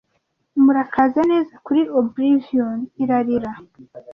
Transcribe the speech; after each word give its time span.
Murakaza 0.63 1.21
neza 1.31 1.53
kuri 1.65 1.81
Oblivion 1.99 2.77
irarira 3.03 3.51